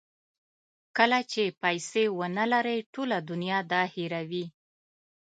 کله 0.97 1.19
چې 1.31 1.43
پیسې 1.63 2.03
ونلرئ 2.19 2.79
ټوله 2.93 3.17
دنیا 3.29 3.59
دا 3.71 3.81
هیروي. 3.93 4.45